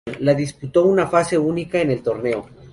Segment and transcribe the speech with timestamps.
[0.19, 2.49] La disputó una fase única en el torneo.